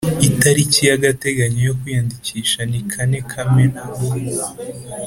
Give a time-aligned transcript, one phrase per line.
[0.27, 3.81] Itariki y agateganyo yo kwiyandikisha ni kane kamena